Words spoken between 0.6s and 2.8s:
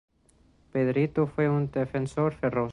Pedrito fue un defensor feroz.